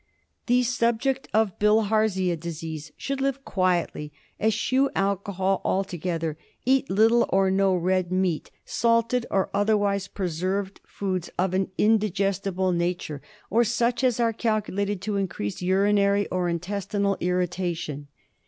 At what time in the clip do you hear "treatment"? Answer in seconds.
13.77-13.99